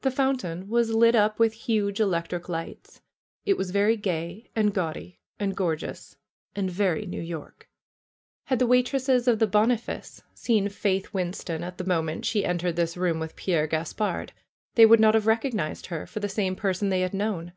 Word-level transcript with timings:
The 0.00 0.10
fountain 0.10 0.68
was 0.70 0.88
lit 0.94 1.14
up 1.14 1.38
with 1.38 1.52
hidden 1.66 1.92
elec 1.92 2.28
tric 2.28 2.48
lights. 2.48 3.02
It 3.44 3.58
was 3.58 3.72
very 3.72 3.94
gay 3.94 4.48
and 4.56 4.72
gaudy 4.72 5.18
and 5.38 5.54
gorgeous, 5.54 6.16
and 6.56 6.70
very 6.70 7.04
New 7.04 7.20
York. 7.20 7.68
Had 8.44 8.58
the 8.58 8.66
waitresses 8.66 9.28
of 9.28 9.38
the 9.38 9.46
Boniface 9.46 10.22
seen 10.32 10.70
Faith 10.70 11.12
Win 11.12 11.32
236 11.32 11.42
FAITH 11.44 11.44
ston 11.44 11.62
at 11.62 11.76
the 11.76 11.84
moment 11.94 12.24
she 12.24 12.42
entered 12.46 12.76
this 12.76 12.96
room 12.96 13.20
with 13.20 13.36
Pierre 13.36 13.66
Gaspard 13.66 14.32
they 14.76 14.86
would 14.86 14.98
not 14.98 15.12
have 15.12 15.26
recognized 15.26 15.88
her 15.88 16.06
for 16.06 16.20
the 16.20 16.28
same 16.30 16.56
person 16.56 16.88
they 16.88 17.02
had 17.02 17.12
known. 17.12 17.52